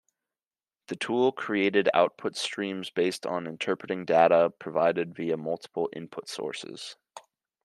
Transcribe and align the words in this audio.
The 0.87 0.95
tool 0.95 1.31
created 1.31 1.87
output 1.93 2.35
streams 2.35 2.89
based 2.89 3.27
on 3.27 3.45
interpreting 3.45 4.03
data 4.03 4.49
provided 4.57 5.13
via 5.13 5.37
multiple 5.37 5.91
input 5.93 6.27
sources. 6.27 6.95